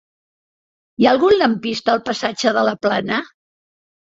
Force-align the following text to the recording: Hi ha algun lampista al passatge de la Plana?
Hi 1.01 1.07
ha 1.07 1.11
algun 1.17 1.35
lampista 1.41 1.95
al 1.97 2.03
passatge 2.09 2.55
de 2.59 2.65
la 2.71 2.75
Plana? 2.87 3.21